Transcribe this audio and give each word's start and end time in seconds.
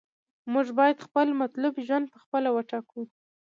موږ 0.53 0.67
باید 0.79 1.03
خپل 1.05 1.27
مطلوب 1.41 1.73
ژوند 1.87 2.05
په 2.13 2.17
خپله 2.23 2.49
وټاکو. 2.55 3.01